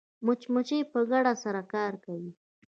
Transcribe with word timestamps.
مچمچۍ 0.25 0.79
په 0.91 0.99
ګډه 1.09 1.33
سره 1.43 1.61
کار 1.73 1.93
کوي 2.03 2.31